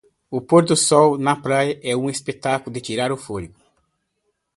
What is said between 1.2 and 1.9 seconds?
praia